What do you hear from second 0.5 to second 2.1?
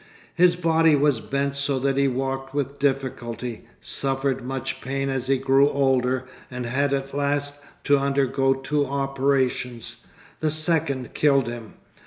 body was bent so that he